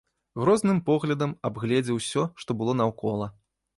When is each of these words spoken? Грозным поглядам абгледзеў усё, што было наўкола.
Грозным 0.43 0.79
поглядам 0.87 1.35
абгледзеў 1.49 1.99
усё, 2.01 2.25
што 2.45 2.59
было 2.63 2.77
наўкола. 2.81 3.29